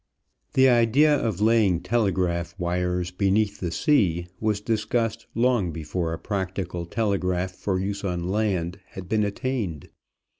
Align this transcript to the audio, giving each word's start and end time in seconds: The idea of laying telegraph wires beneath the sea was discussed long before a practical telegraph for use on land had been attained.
The 0.53 0.67
idea 0.67 1.15
of 1.15 1.41
laying 1.41 1.79
telegraph 1.79 2.55
wires 2.57 3.11
beneath 3.11 3.59
the 3.59 3.69
sea 3.69 4.25
was 4.39 4.59
discussed 4.59 5.27
long 5.35 5.71
before 5.71 6.11
a 6.11 6.17
practical 6.17 6.87
telegraph 6.87 7.51
for 7.51 7.79
use 7.79 8.03
on 8.03 8.27
land 8.27 8.79
had 8.93 9.07
been 9.07 9.23
attained. 9.23 9.89